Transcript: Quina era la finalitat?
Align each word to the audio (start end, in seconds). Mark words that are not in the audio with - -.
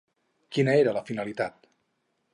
Quina 0.55 0.73
era 0.83 0.95
la 0.97 1.05
finalitat? 1.11 1.73